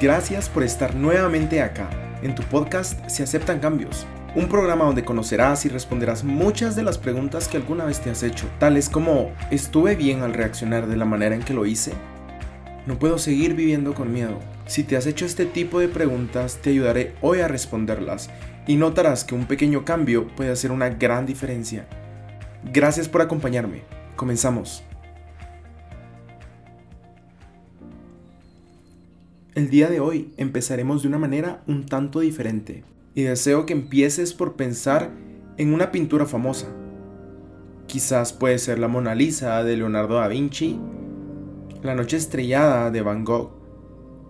Gracias 0.00 0.48
por 0.48 0.62
estar 0.62 0.94
nuevamente 0.94 1.60
acá. 1.60 1.90
En 2.22 2.36
tu 2.36 2.44
podcast 2.44 3.04
Se 3.08 3.24
aceptan 3.24 3.58
cambios. 3.58 4.06
Un 4.36 4.48
programa 4.48 4.84
donde 4.84 5.04
conocerás 5.04 5.64
y 5.64 5.68
responderás 5.68 6.22
muchas 6.22 6.76
de 6.76 6.84
las 6.84 6.98
preguntas 6.98 7.48
que 7.48 7.56
alguna 7.56 7.84
vez 7.84 7.98
te 7.98 8.10
has 8.10 8.22
hecho, 8.22 8.46
tales 8.60 8.88
como 8.88 9.32
¿estuve 9.50 9.96
bien 9.96 10.22
al 10.22 10.34
reaccionar 10.34 10.86
de 10.86 10.96
la 10.96 11.04
manera 11.04 11.34
en 11.34 11.42
que 11.42 11.52
lo 11.52 11.66
hice? 11.66 11.94
No 12.86 12.96
puedo 13.00 13.18
seguir 13.18 13.54
viviendo 13.54 13.92
con 13.94 14.12
miedo. 14.12 14.38
Si 14.66 14.84
te 14.84 14.96
has 14.96 15.06
hecho 15.06 15.26
este 15.26 15.46
tipo 15.46 15.80
de 15.80 15.88
preguntas, 15.88 16.58
te 16.62 16.70
ayudaré 16.70 17.16
hoy 17.20 17.40
a 17.40 17.48
responderlas 17.48 18.30
y 18.68 18.76
notarás 18.76 19.24
que 19.24 19.34
un 19.34 19.46
pequeño 19.46 19.84
cambio 19.84 20.28
puede 20.36 20.52
hacer 20.52 20.70
una 20.70 20.90
gran 20.90 21.26
diferencia. 21.26 21.86
Gracias 22.72 23.08
por 23.08 23.20
acompañarme. 23.20 23.82
Comenzamos. 24.14 24.87
El 29.58 29.70
día 29.70 29.88
de 29.88 29.98
hoy 29.98 30.32
empezaremos 30.36 31.02
de 31.02 31.08
una 31.08 31.18
manera 31.18 31.64
un 31.66 31.84
tanto 31.84 32.20
diferente 32.20 32.84
y 33.16 33.22
deseo 33.22 33.66
que 33.66 33.72
empieces 33.72 34.32
por 34.32 34.54
pensar 34.54 35.10
en 35.56 35.74
una 35.74 35.90
pintura 35.90 36.26
famosa. 36.26 36.68
Quizás 37.88 38.32
puede 38.32 38.60
ser 38.60 38.78
la 38.78 38.86
Mona 38.86 39.16
Lisa 39.16 39.64
de 39.64 39.76
Leonardo 39.76 40.14
da 40.14 40.28
Vinci, 40.28 40.78
la 41.82 41.96
Noche 41.96 42.18
Estrellada 42.18 42.92
de 42.92 43.02
Van 43.02 43.24
Gogh 43.24 43.50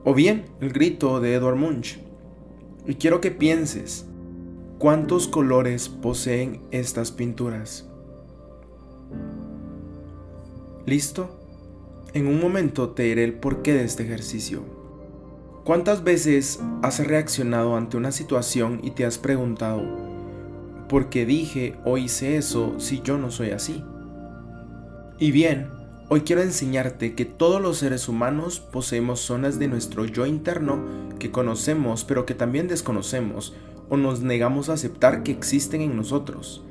o 0.02 0.14
bien 0.14 0.46
El 0.62 0.72
Grito 0.72 1.20
de 1.20 1.34
Edward 1.34 1.56
Munch. 1.56 1.98
Y 2.86 2.94
quiero 2.94 3.20
que 3.20 3.30
pienses 3.30 4.06
cuántos 4.78 5.28
colores 5.28 5.90
poseen 5.90 6.62
estas 6.70 7.12
pinturas. 7.12 7.86
¿Listo? 10.86 11.38
En 12.14 12.28
un 12.28 12.40
momento 12.40 12.92
te 12.92 13.02
diré 13.02 13.24
el 13.24 13.34
porqué 13.34 13.74
de 13.74 13.84
este 13.84 14.04
ejercicio. 14.04 14.77
¿Cuántas 15.68 16.02
veces 16.02 16.60
has 16.80 17.06
reaccionado 17.06 17.76
ante 17.76 17.98
una 17.98 18.10
situación 18.10 18.80
y 18.82 18.92
te 18.92 19.04
has 19.04 19.18
preguntado, 19.18 19.82
¿por 20.88 21.10
qué 21.10 21.26
dije 21.26 21.76
o 21.84 21.98
hice 21.98 22.38
eso 22.38 22.80
si 22.80 23.02
yo 23.02 23.18
no 23.18 23.30
soy 23.30 23.50
así? 23.50 23.84
Y 25.18 25.30
bien, 25.30 25.68
hoy 26.08 26.22
quiero 26.22 26.40
enseñarte 26.40 27.14
que 27.14 27.26
todos 27.26 27.60
los 27.60 27.76
seres 27.76 28.08
humanos 28.08 28.60
poseemos 28.60 29.20
zonas 29.20 29.58
de 29.58 29.68
nuestro 29.68 30.06
yo 30.06 30.24
interno 30.24 30.82
que 31.18 31.30
conocemos 31.30 32.02
pero 32.02 32.24
que 32.24 32.32
también 32.32 32.66
desconocemos 32.66 33.54
o 33.90 33.98
nos 33.98 34.22
negamos 34.22 34.70
a 34.70 34.72
aceptar 34.72 35.22
que 35.22 35.32
existen 35.32 35.82
en 35.82 35.96
nosotros. 35.96 36.64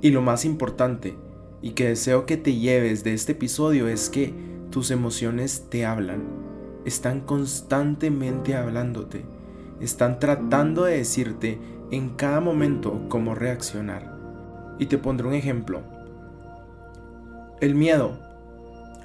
Y 0.00 0.10
lo 0.10 0.22
más 0.22 0.44
importante, 0.44 1.16
y 1.60 1.70
que 1.70 1.88
deseo 1.88 2.24
que 2.24 2.36
te 2.36 2.54
lleves 2.54 3.02
de 3.02 3.14
este 3.14 3.32
episodio 3.32 3.88
es 3.88 4.10
que 4.10 4.32
tus 4.70 4.92
emociones 4.92 5.66
te 5.70 5.84
hablan 5.84 6.53
están 6.84 7.20
constantemente 7.20 8.54
hablándote, 8.54 9.24
están 9.80 10.18
tratando 10.18 10.84
de 10.84 10.98
decirte 10.98 11.58
en 11.90 12.10
cada 12.10 12.40
momento 12.40 13.06
cómo 13.08 13.34
reaccionar. 13.34 14.14
Y 14.78 14.86
te 14.86 14.98
pondré 14.98 15.28
un 15.28 15.34
ejemplo. 15.34 15.82
El 17.60 17.74
miedo, 17.74 18.18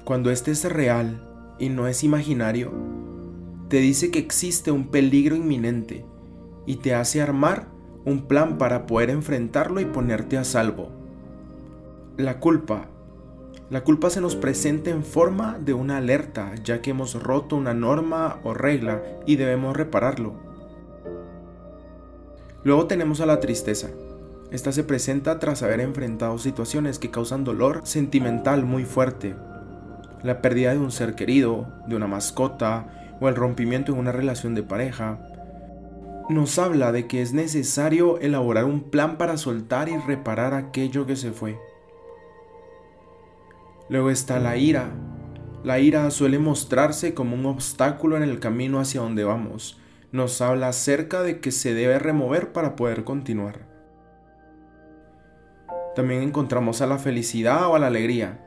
cuando 0.04 0.30
este 0.30 0.50
es 0.50 0.64
real 0.64 1.22
y 1.58 1.68
no 1.68 1.86
es 1.86 2.02
imaginario, 2.02 2.72
te 3.68 3.78
dice 3.78 4.10
que 4.10 4.18
existe 4.18 4.70
un 4.70 4.88
peligro 4.88 5.36
inminente 5.36 6.04
y 6.66 6.76
te 6.76 6.94
hace 6.94 7.22
armar 7.22 7.68
un 8.04 8.26
plan 8.26 8.58
para 8.58 8.86
poder 8.86 9.10
enfrentarlo 9.10 9.80
y 9.80 9.84
ponerte 9.84 10.38
a 10.38 10.44
salvo. 10.44 10.90
La 12.16 12.40
culpa 12.40 12.88
la 13.70 13.84
culpa 13.84 14.10
se 14.10 14.20
nos 14.20 14.34
presenta 14.34 14.90
en 14.90 15.04
forma 15.04 15.56
de 15.60 15.74
una 15.74 15.98
alerta, 15.98 16.52
ya 16.64 16.82
que 16.82 16.90
hemos 16.90 17.14
roto 17.14 17.54
una 17.54 17.72
norma 17.72 18.40
o 18.42 18.52
regla 18.52 19.00
y 19.26 19.36
debemos 19.36 19.76
repararlo. 19.76 20.34
Luego 22.64 22.86
tenemos 22.86 23.20
a 23.20 23.26
la 23.26 23.38
tristeza. 23.38 23.88
Esta 24.50 24.72
se 24.72 24.82
presenta 24.82 25.38
tras 25.38 25.62
haber 25.62 25.78
enfrentado 25.78 26.36
situaciones 26.38 26.98
que 26.98 27.12
causan 27.12 27.44
dolor 27.44 27.82
sentimental 27.84 28.64
muy 28.64 28.84
fuerte. 28.84 29.36
La 30.24 30.42
pérdida 30.42 30.72
de 30.72 30.78
un 30.78 30.90
ser 30.90 31.14
querido, 31.14 31.68
de 31.86 31.94
una 31.94 32.08
mascota 32.08 33.16
o 33.20 33.28
el 33.28 33.36
rompimiento 33.36 33.92
en 33.92 33.98
una 34.00 34.10
relación 34.10 34.56
de 34.56 34.64
pareja. 34.64 35.20
Nos 36.28 36.58
habla 36.58 36.90
de 36.90 37.06
que 37.06 37.22
es 37.22 37.32
necesario 37.32 38.18
elaborar 38.18 38.64
un 38.64 38.90
plan 38.90 39.16
para 39.16 39.36
soltar 39.36 39.88
y 39.88 39.96
reparar 39.96 40.54
aquello 40.54 41.06
que 41.06 41.14
se 41.14 41.30
fue. 41.30 41.56
Luego 43.90 44.10
está 44.10 44.38
la 44.38 44.56
ira. 44.56 44.92
La 45.64 45.80
ira 45.80 46.08
suele 46.12 46.38
mostrarse 46.38 47.12
como 47.12 47.34
un 47.34 47.44
obstáculo 47.44 48.16
en 48.16 48.22
el 48.22 48.38
camino 48.38 48.78
hacia 48.78 49.00
donde 49.00 49.24
vamos. 49.24 49.80
Nos 50.12 50.40
habla 50.40 50.68
acerca 50.68 51.24
de 51.24 51.40
que 51.40 51.50
se 51.50 51.74
debe 51.74 51.98
remover 51.98 52.52
para 52.52 52.76
poder 52.76 53.02
continuar. 53.02 53.66
También 55.96 56.22
encontramos 56.22 56.80
a 56.80 56.86
la 56.86 56.98
felicidad 56.98 57.66
o 57.66 57.74
a 57.74 57.80
la 57.80 57.88
alegría. 57.88 58.46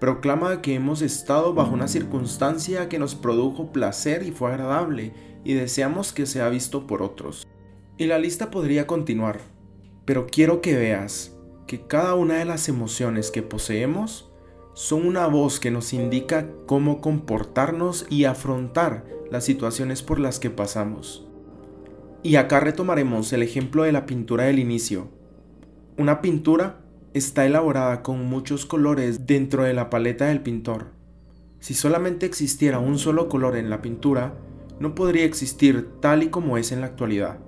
Proclama 0.00 0.60
que 0.60 0.74
hemos 0.74 1.00
estado 1.00 1.54
bajo 1.54 1.72
una 1.72 1.88
circunstancia 1.88 2.90
que 2.90 2.98
nos 2.98 3.14
produjo 3.14 3.72
placer 3.72 4.22
y 4.22 4.32
fue 4.32 4.50
agradable 4.52 5.14
y 5.44 5.54
deseamos 5.54 6.12
que 6.12 6.26
sea 6.26 6.50
visto 6.50 6.86
por 6.86 7.00
otros. 7.00 7.48
Y 7.96 8.04
la 8.04 8.18
lista 8.18 8.50
podría 8.50 8.86
continuar, 8.86 9.40
pero 10.04 10.26
quiero 10.26 10.60
que 10.60 10.76
veas 10.76 11.34
que 11.66 11.86
cada 11.86 12.14
una 12.14 12.34
de 12.34 12.44
las 12.44 12.68
emociones 12.68 13.30
que 13.30 13.42
poseemos 13.42 14.28
son 14.78 15.04
una 15.04 15.26
voz 15.26 15.58
que 15.58 15.72
nos 15.72 15.92
indica 15.92 16.46
cómo 16.66 17.00
comportarnos 17.00 18.06
y 18.10 18.26
afrontar 18.26 19.04
las 19.28 19.42
situaciones 19.42 20.04
por 20.04 20.20
las 20.20 20.38
que 20.38 20.50
pasamos. 20.50 21.26
Y 22.22 22.36
acá 22.36 22.60
retomaremos 22.60 23.32
el 23.32 23.42
ejemplo 23.42 23.82
de 23.82 23.90
la 23.90 24.06
pintura 24.06 24.44
del 24.44 24.60
inicio. 24.60 25.08
Una 25.96 26.20
pintura 26.20 26.78
está 27.12 27.44
elaborada 27.44 28.04
con 28.04 28.24
muchos 28.26 28.66
colores 28.66 29.26
dentro 29.26 29.64
de 29.64 29.74
la 29.74 29.90
paleta 29.90 30.26
del 30.26 30.42
pintor. 30.42 30.92
Si 31.58 31.74
solamente 31.74 32.24
existiera 32.24 32.78
un 32.78 33.00
solo 33.00 33.28
color 33.28 33.56
en 33.56 33.70
la 33.70 33.82
pintura, 33.82 34.38
no 34.78 34.94
podría 34.94 35.24
existir 35.24 35.88
tal 35.98 36.22
y 36.22 36.28
como 36.28 36.56
es 36.56 36.70
en 36.70 36.82
la 36.82 36.86
actualidad. 36.86 37.40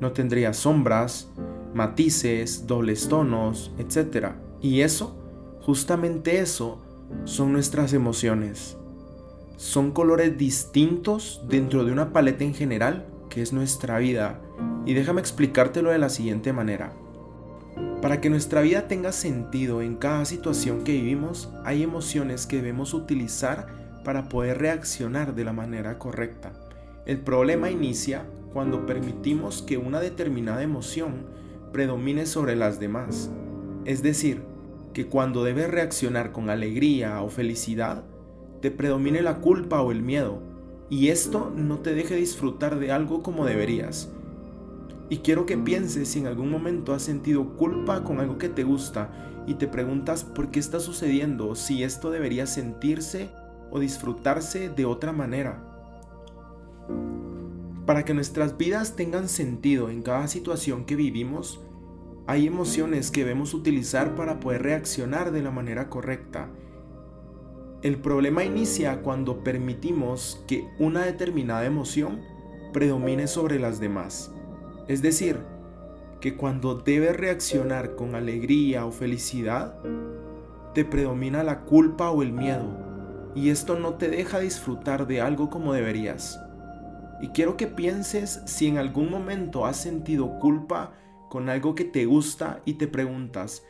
No 0.00 0.12
tendría 0.12 0.52
sombras, 0.52 1.32
matices, 1.74 2.68
dobles 2.68 3.08
tonos, 3.08 3.72
etc. 3.76 4.34
Y 4.62 4.82
eso 4.82 5.23
Justamente 5.64 6.40
eso 6.40 6.78
son 7.24 7.54
nuestras 7.54 7.94
emociones. 7.94 8.76
Son 9.56 9.92
colores 9.92 10.36
distintos 10.36 11.40
dentro 11.48 11.86
de 11.86 11.92
una 11.92 12.12
paleta 12.12 12.44
en 12.44 12.52
general 12.52 13.06
que 13.30 13.40
es 13.40 13.54
nuestra 13.54 13.98
vida. 13.98 14.42
Y 14.84 14.92
déjame 14.92 15.22
explicártelo 15.22 15.88
de 15.88 15.96
la 15.96 16.10
siguiente 16.10 16.52
manera. 16.52 16.92
Para 18.02 18.20
que 18.20 18.28
nuestra 18.28 18.60
vida 18.60 18.88
tenga 18.88 19.10
sentido 19.10 19.80
en 19.80 19.96
cada 19.96 20.26
situación 20.26 20.84
que 20.84 20.92
vivimos, 20.92 21.50
hay 21.64 21.82
emociones 21.82 22.46
que 22.46 22.56
debemos 22.56 22.92
utilizar 22.92 23.68
para 24.04 24.28
poder 24.28 24.58
reaccionar 24.58 25.34
de 25.34 25.44
la 25.44 25.54
manera 25.54 25.98
correcta. 25.98 26.52
El 27.06 27.20
problema 27.20 27.70
inicia 27.70 28.26
cuando 28.52 28.84
permitimos 28.84 29.62
que 29.62 29.78
una 29.78 30.00
determinada 30.00 30.62
emoción 30.62 31.24
predomine 31.72 32.26
sobre 32.26 32.54
las 32.54 32.78
demás. 32.78 33.30
Es 33.86 34.02
decir, 34.02 34.52
que 34.94 35.06
cuando 35.06 35.44
debes 35.44 35.70
reaccionar 35.70 36.32
con 36.32 36.48
alegría 36.48 37.20
o 37.20 37.28
felicidad, 37.28 38.04
te 38.62 38.70
predomine 38.70 39.20
la 39.20 39.40
culpa 39.40 39.82
o 39.82 39.92
el 39.92 40.00
miedo, 40.00 40.40
y 40.88 41.08
esto 41.08 41.52
no 41.54 41.80
te 41.80 41.94
deje 41.94 42.16
disfrutar 42.16 42.78
de 42.78 42.92
algo 42.92 43.22
como 43.22 43.44
deberías. 43.44 44.10
Y 45.10 45.18
quiero 45.18 45.44
que 45.44 45.58
pienses 45.58 46.08
si 46.08 46.20
en 46.20 46.26
algún 46.26 46.50
momento 46.50 46.94
has 46.94 47.02
sentido 47.02 47.56
culpa 47.56 48.04
con 48.04 48.20
algo 48.20 48.38
que 48.38 48.48
te 48.48 48.64
gusta 48.64 49.10
y 49.46 49.54
te 49.54 49.68
preguntas 49.68 50.24
por 50.24 50.50
qué 50.50 50.60
está 50.60 50.80
sucediendo, 50.80 51.54
si 51.54 51.82
esto 51.82 52.10
debería 52.10 52.46
sentirse 52.46 53.28
o 53.70 53.80
disfrutarse 53.80 54.70
de 54.70 54.86
otra 54.86 55.12
manera. 55.12 55.62
Para 57.84 58.04
que 58.06 58.14
nuestras 58.14 58.56
vidas 58.56 58.96
tengan 58.96 59.28
sentido 59.28 59.90
en 59.90 60.02
cada 60.02 60.26
situación 60.26 60.86
que 60.86 60.96
vivimos, 60.96 61.60
hay 62.26 62.46
emociones 62.46 63.10
que 63.10 63.20
debemos 63.20 63.52
utilizar 63.52 64.14
para 64.14 64.40
poder 64.40 64.62
reaccionar 64.62 65.30
de 65.30 65.42
la 65.42 65.50
manera 65.50 65.90
correcta. 65.90 66.48
El 67.82 67.98
problema 67.98 68.44
inicia 68.44 69.02
cuando 69.02 69.44
permitimos 69.44 70.42
que 70.46 70.66
una 70.78 71.04
determinada 71.04 71.66
emoción 71.66 72.22
predomine 72.72 73.26
sobre 73.26 73.58
las 73.58 73.78
demás. 73.78 74.32
Es 74.88 75.02
decir, 75.02 75.38
que 76.20 76.34
cuando 76.34 76.76
debes 76.76 77.14
reaccionar 77.14 77.94
con 77.94 78.14
alegría 78.14 78.86
o 78.86 78.90
felicidad, 78.90 79.78
te 80.72 80.86
predomina 80.86 81.42
la 81.42 81.60
culpa 81.60 82.10
o 82.10 82.22
el 82.22 82.32
miedo, 82.32 82.66
y 83.34 83.50
esto 83.50 83.78
no 83.78 83.94
te 83.94 84.08
deja 84.08 84.38
disfrutar 84.38 85.06
de 85.06 85.20
algo 85.20 85.50
como 85.50 85.74
deberías. 85.74 86.40
Y 87.20 87.28
quiero 87.28 87.58
que 87.58 87.66
pienses 87.66 88.40
si 88.46 88.66
en 88.66 88.78
algún 88.78 89.10
momento 89.10 89.66
has 89.66 89.76
sentido 89.76 90.38
culpa 90.38 90.92
con 91.34 91.48
algo 91.48 91.74
que 91.74 91.84
te 91.84 92.04
gusta 92.06 92.62
y 92.64 92.74
te 92.74 92.86
preguntas, 92.86 93.64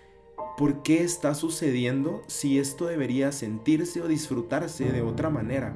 ¿por 0.59 0.83
qué 0.83 1.03
está 1.03 1.35
sucediendo 1.35 2.21
si 2.27 2.59
esto 2.59 2.85
debería 2.85 3.33
sentirse 3.33 4.03
o 4.03 4.07
disfrutarse 4.07 4.93
de 4.93 5.01
otra 5.01 5.31
manera? 5.31 5.75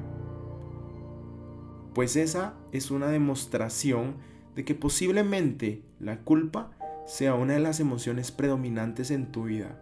pues 1.95 2.15
esa 2.15 2.53
es 2.71 2.91
una 2.91 3.07
demostración 3.07 4.17
de 4.55 4.65
que 4.65 4.75
posiblemente 4.75 5.81
la 5.99 6.19
culpa 6.19 6.69
sea 7.07 7.33
una 7.33 7.53
de 7.53 7.59
las 7.59 7.79
emociones 7.79 8.31
predominantes 8.31 9.09
en 9.09 9.31
tu 9.31 9.45
vida. 9.45 9.81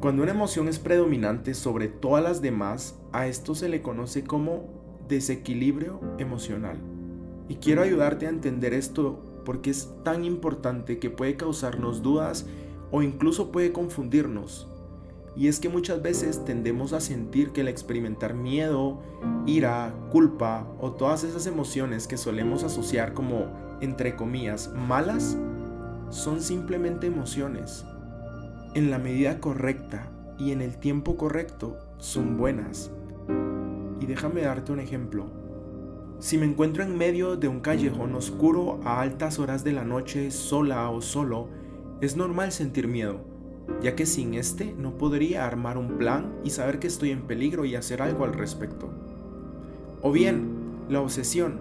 Cuando 0.00 0.24
una 0.24 0.32
emoción 0.32 0.66
es 0.66 0.80
predominante 0.80 1.54
sobre 1.54 1.86
todas 1.86 2.24
las 2.24 2.42
demás, 2.42 2.98
a 3.12 3.28
esto 3.28 3.54
se 3.54 3.68
le 3.68 3.82
conoce 3.82 4.24
como 4.24 4.68
desequilibrio 5.08 6.00
emocional. 6.18 6.95
Y 7.48 7.56
quiero 7.56 7.82
ayudarte 7.82 8.26
a 8.26 8.30
entender 8.30 8.74
esto 8.74 9.22
porque 9.44 9.70
es 9.70 9.90
tan 10.02 10.24
importante 10.24 10.98
que 10.98 11.10
puede 11.10 11.36
causarnos 11.36 12.02
dudas 12.02 12.46
o 12.90 13.02
incluso 13.02 13.52
puede 13.52 13.72
confundirnos. 13.72 14.68
Y 15.36 15.48
es 15.48 15.60
que 15.60 15.68
muchas 15.68 16.02
veces 16.02 16.44
tendemos 16.44 16.92
a 16.92 17.00
sentir 17.00 17.52
que 17.52 17.60
el 17.60 17.68
experimentar 17.68 18.34
miedo, 18.34 19.00
ira, 19.46 19.94
culpa 20.10 20.66
o 20.80 20.92
todas 20.92 21.24
esas 21.24 21.46
emociones 21.46 22.06
que 22.08 22.16
solemos 22.16 22.64
asociar 22.64 23.12
como, 23.12 23.46
entre 23.80 24.16
comillas, 24.16 24.72
malas, 24.74 25.36
son 26.08 26.40
simplemente 26.40 27.06
emociones. 27.06 27.84
En 28.74 28.90
la 28.90 28.98
medida 28.98 29.38
correcta 29.38 30.10
y 30.38 30.52
en 30.52 30.62
el 30.62 30.78
tiempo 30.78 31.16
correcto 31.16 31.76
son 31.98 32.38
buenas. 32.38 32.90
Y 34.00 34.06
déjame 34.06 34.42
darte 34.42 34.72
un 34.72 34.80
ejemplo. 34.80 35.45
Si 36.18 36.38
me 36.38 36.46
encuentro 36.46 36.82
en 36.82 36.96
medio 36.96 37.36
de 37.36 37.48
un 37.48 37.60
callejón 37.60 38.14
oscuro 38.14 38.80
a 38.84 39.00
altas 39.00 39.38
horas 39.38 39.64
de 39.64 39.72
la 39.72 39.84
noche 39.84 40.30
sola 40.30 40.90
o 40.90 41.00
solo, 41.00 41.48
es 42.00 42.16
normal 42.16 42.52
sentir 42.52 42.88
miedo 42.88 43.36
ya 43.80 43.96
que 43.96 44.06
sin 44.06 44.34
este 44.34 44.74
no 44.78 44.96
podría 44.96 45.46
armar 45.46 45.78
un 45.78 45.98
plan 45.98 46.34
y 46.44 46.50
saber 46.50 46.78
que 46.78 46.86
estoy 46.86 47.10
en 47.10 47.26
peligro 47.26 47.64
y 47.64 47.74
hacer 47.74 48.02
algo 48.02 48.24
al 48.24 48.34
respecto. 48.34 48.90
O 50.02 50.12
bien, 50.12 50.84
la 50.88 51.00
obsesión. 51.00 51.60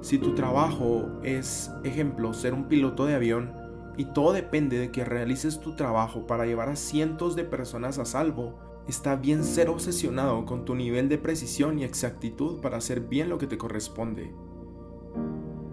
Si 0.00 0.18
tu 0.18 0.34
trabajo 0.34 1.08
es, 1.22 1.70
ejemplo, 1.84 2.32
ser 2.32 2.54
un 2.54 2.64
piloto 2.64 3.06
de 3.06 3.14
avión 3.14 3.52
y 3.96 4.06
todo 4.06 4.32
depende 4.32 4.78
de 4.78 4.90
que 4.90 5.04
realices 5.04 5.60
tu 5.60 5.76
trabajo 5.76 6.26
para 6.26 6.46
llevar 6.46 6.68
a 6.68 6.76
cientos 6.76 7.36
de 7.36 7.44
personas 7.44 7.98
a 7.98 8.04
salvo, 8.04 8.58
está 8.88 9.16
bien 9.16 9.44
ser 9.44 9.68
obsesionado 9.68 10.44
con 10.44 10.64
tu 10.64 10.74
nivel 10.74 11.08
de 11.08 11.18
precisión 11.18 11.78
y 11.78 11.84
exactitud 11.84 12.60
para 12.60 12.78
hacer 12.78 13.00
bien 13.00 13.28
lo 13.28 13.38
que 13.38 13.46
te 13.46 13.58
corresponde. 13.58 14.32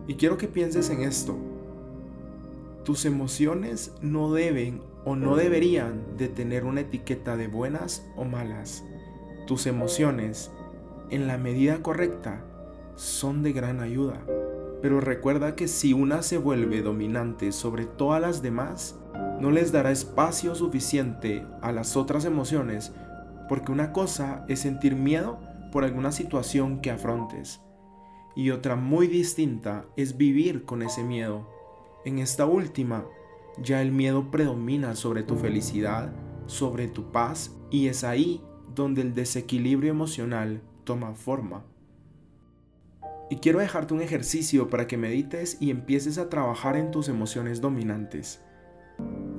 Y 0.08 0.16
quiero 0.16 0.38
que 0.38 0.48
pienses 0.48 0.90
en 0.90 1.02
esto. 1.02 1.38
Tus 2.84 3.06
emociones 3.06 3.94
no 4.02 4.34
deben 4.34 4.82
o 5.06 5.16
no 5.16 5.36
deberían 5.36 6.18
de 6.18 6.28
tener 6.28 6.66
una 6.66 6.82
etiqueta 6.82 7.38
de 7.38 7.48
buenas 7.48 8.06
o 8.16 8.26
malas. 8.26 8.84
Tus 9.48 9.68
emociones, 9.68 10.52
en 11.10 11.28
la 11.28 11.38
medida 11.38 11.82
correcta, 11.82 12.44
son 12.96 13.44
de 13.44 13.54
gran 13.54 13.80
ayuda. 13.80 14.22
Pero 14.82 15.02
recuerda 15.02 15.56
que 15.56 15.68
si 15.68 15.94
una 15.94 16.22
se 16.22 16.38
vuelve 16.38 16.82
dominante 16.82 17.52
sobre 17.52 17.86
todas 17.86 18.22
las 18.22 18.42
demás, 18.42 18.98
no 19.40 19.52
les 19.52 19.72
dará 19.72 19.92
espacio 19.92 20.56
suficiente 20.56 21.46
a 21.62 21.72
las 21.72 21.96
otras 21.98 22.26
emociones, 22.26 22.94
porque 23.48 23.72
una 23.72 23.92
cosa 23.92 24.46
es 24.48 24.60
sentir 24.60 24.96
miedo 24.96 25.40
por 25.72 25.84
alguna 25.84 26.12
situación 26.12 26.82
que 26.82 26.92
afrontes, 26.92 27.62
y 28.36 28.52
otra 28.52 28.76
muy 28.76 29.08
distinta 29.08 29.86
es 29.96 30.18
vivir 30.18 30.66
con 30.66 30.82
ese 30.82 31.04
miedo. 31.04 31.48
En 32.06 32.20
esta 32.20 32.46
última, 32.46 33.06
ya 33.62 33.82
el 33.82 33.92
miedo 33.92 34.32
predomina 34.32 34.96
sobre 34.96 35.24
tu 35.24 35.36
felicidad, 35.36 36.14
sobre 36.46 36.88
tu 36.88 37.12
paz, 37.12 37.56
y 37.70 37.88
es 37.88 38.04
ahí 38.04 38.42
donde 38.74 39.02
el 39.02 39.14
desequilibrio 39.14 39.92
emocional 39.92 40.62
toma 40.84 41.14
forma. 41.14 41.66
Y 43.30 43.38
quiero 43.38 43.60
dejarte 43.60 43.94
un 43.94 44.02
ejercicio 44.02 44.70
para 44.70 44.88
que 44.88 44.98
medites 44.98 45.58
y 45.60 45.70
empieces 45.70 46.18
a 46.18 46.30
trabajar 46.30 46.76
en 46.76 46.90
tus 46.90 47.10
emociones 47.10 47.62
dominantes. 47.62 48.42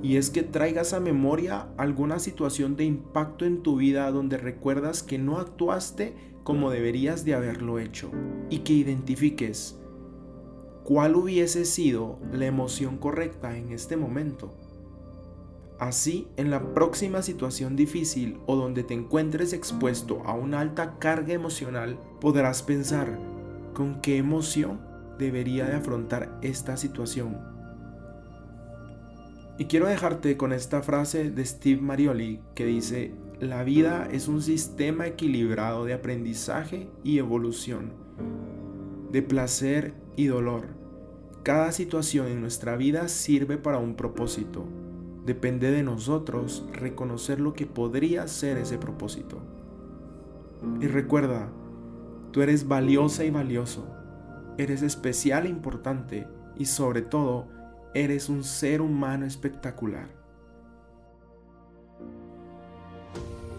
Y 0.01 0.15
es 0.15 0.29
que 0.29 0.43
traigas 0.43 0.93
a 0.93 0.99
memoria 0.99 1.67
alguna 1.77 2.19
situación 2.19 2.75
de 2.75 2.85
impacto 2.85 3.45
en 3.45 3.61
tu 3.61 3.75
vida 3.75 4.09
donde 4.09 4.37
recuerdas 4.37 5.03
que 5.03 5.17
no 5.17 5.39
actuaste 5.39 6.15
como 6.43 6.71
deberías 6.71 7.25
de 7.25 7.35
haberlo 7.35 7.79
hecho. 7.79 8.11
Y 8.49 8.59
que 8.59 8.73
identifiques 8.73 9.77
cuál 10.83 11.15
hubiese 11.15 11.65
sido 11.65 12.17
la 12.31 12.45
emoción 12.45 12.97
correcta 12.97 13.57
en 13.57 13.71
este 13.71 13.97
momento. 13.97 14.53
Así, 15.79 16.27
en 16.37 16.51
la 16.51 16.73
próxima 16.73 17.21
situación 17.23 17.75
difícil 17.75 18.39
o 18.45 18.55
donde 18.55 18.83
te 18.83 18.93
encuentres 18.93 19.51
expuesto 19.51 20.21
a 20.25 20.33
una 20.33 20.59
alta 20.59 20.97
carga 20.99 21.33
emocional, 21.33 21.99
podrás 22.19 22.61
pensar 22.61 23.17
con 23.73 24.01
qué 24.01 24.17
emoción 24.17 24.79
debería 25.17 25.65
de 25.65 25.75
afrontar 25.75 26.37
esta 26.41 26.77
situación. 26.77 27.37
Y 29.57 29.65
quiero 29.65 29.87
dejarte 29.87 30.37
con 30.37 30.53
esta 30.53 30.81
frase 30.81 31.29
de 31.29 31.45
Steve 31.45 31.81
Marioli 31.81 32.41
que 32.55 32.65
dice, 32.65 33.13
la 33.39 33.63
vida 33.63 34.07
es 34.11 34.27
un 34.27 34.41
sistema 34.41 35.07
equilibrado 35.07 35.85
de 35.85 35.93
aprendizaje 35.93 36.89
y 37.03 37.19
evolución, 37.19 37.93
de 39.11 39.21
placer 39.21 39.93
y 40.15 40.25
dolor. 40.27 40.67
Cada 41.43 41.71
situación 41.71 42.27
en 42.27 42.41
nuestra 42.41 42.75
vida 42.75 43.07
sirve 43.07 43.57
para 43.57 43.77
un 43.77 43.95
propósito. 43.95 44.65
Depende 45.25 45.71
de 45.71 45.83
nosotros 45.83 46.65
reconocer 46.71 47.39
lo 47.39 47.53
que 47.53 47.67
podría 47.67 48.27
ser 48.27 48.57
ese 48.57 48.77
propósito. 48.77 49.37
Y 50.79 50.87
recuerda, 50.87 51.51
tú 52.31 52.41
eres 52.41 52.67
valiosa 52.67 53.23
y 53.23 53.29
valioso. 53.29 53.87
Eres 54.57 54.81
especial 54.81 55.45
e 55.45 55.49
importante 55.49 56.27
y 56.57 56.65
sobre 56.65 57.01
todo, 57.01 57.47
eres 57.93 58.29
un 58.29 58.43
ser 58.43 58.81
humano 58.81 59.25
espectacular. 59.25 60.09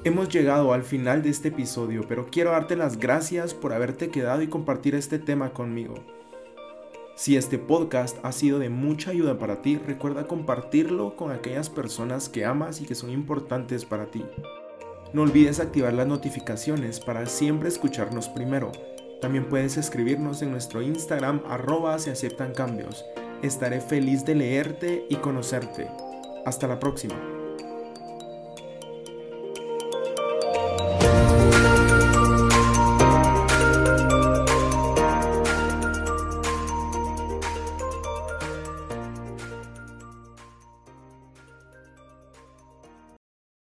Hemos 0.04 0.28
llegado 0.30 0.72
al 0.72 0.82
final 0.82 1.22
de 1.22 1.30
este 1.30 1.48
episodio, 1.48 2.04
pero 2.08 2.26
quiero 2.26 2.50
darte 2.50 2.74
las 2.74 2.98
gracias 2.98 3.54
por 3.54 3.72
haberte 3.72 4.08
quedado 4.08 4.42
y 4.42 4.48
compartir 4.48 4.96
este 4.96 5.20
tema 5.20 5.52
conmigo. 5.52 5.94
Si 7.14 7.36
este 7.36 7.58
podcast 7.58 8.16
ha 8.24 8.32
sido 8.32 8.58
de 8.58 8.68
mucha 8.68 9.10
ayuda 9.10 9.38
para 9.38 9.62
ti, 9.62 9.76
recuerda 9.76 10.26
compartirlo 10.26 11.14
con 11.14 11.30
aquellas 11.30 11.70
personas 11.70 12.28
que 12.28 12.44
amas 12.44 12.80
y 12.80 12.84
que 12.84 12.94
son 12.94 13.10
importantes 13.10 13.84
para 13.84 14.06
ti. 14.06 14.24
No 15.12 15.22
olvides 15.22 15.60
activar 15.60 15.92
las 15.92 16.06
notificaciones 16.06 16.98
para 16.98 17.26
siempre 17.26 17.68
escucharnos 17.68 18.28
primero. 18.28 18.72
También 19.20 19.48
puedes 19.48 19.76
escribirnos 19.76 20.42
en 20.42 20.50
nuestro 20.50 20.82
Instagram 20.82 21.42
arroba 21.46 21.98
se 21.98 22.10
aceptan 22.10 22.54
cambios. 22.54 23.04
Estaré 23.42 23.80
feliz 23.80 24.24
de 24.24 24.34
leerte 24.34 25.06
y 25.10 25.16
conocerte. 25.16 25.88
Hasta 26.46 26.66
la 26.66 26.80
próxima. 26.80 27.31